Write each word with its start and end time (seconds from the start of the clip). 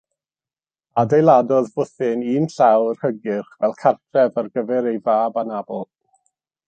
Adeiladodd 1.01 1.69
fwthyn 1.75 2.23
un 2.31 2.49
llawr 2.53 2.97
hygyrch 3.03 3.51
fel 3.59 3.77
cartref 3.83 4.41
ar 4.43 4.51
gyfer 4.57 4.93
ei 4.95 4.99
fab 5.11 5.39
anabl. 5.43 5.85